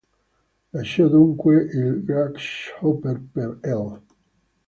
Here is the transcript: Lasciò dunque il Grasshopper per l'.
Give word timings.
Lasciò 0.71 1.07
dunque 1.09 1.57
il 1.61 2.03
Grasshopper 2.03 3.21
per 3.31 3.59
l'. 3.61 4.01